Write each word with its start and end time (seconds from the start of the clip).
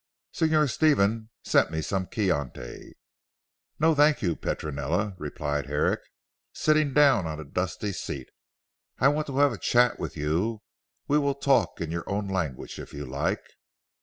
Signor 0.31 0.67
Stefan 0.67 1.29
sent 1.43 1.69
me 1.69 1.79
some 1.79 2.07
Chianti." 2.11 2.95
"No 3.77 3.93
thank 3.93 4.23
you 4.23 4.35
Petronella," 4.35 5.13
replied 5.19 5.67
Herrick 5.67 5.99
sitting 6.53 6.91
down 6.91 7.27
on 7.27 7.39
a 7.39 7.43
dusty 7.45 7.91
seat, 7.91 8.29
"I 8.97 9.09
want 9.09 9.27
to 9.27 9.37
have 9.37 9.53
a 9.53 9.59
chat 9.59 9.99
with 9.99 10.17
you. 10.17 10.63
We 11.07 11.19
will 11.19 11.35
talk 11.35 11.79
in 11.79 11.91
your 11.91 12.09
own 12.09 12.27
language 12.27 12.79
if 12.79 12.95
you 12.95 13.05
like." 13.05 13.43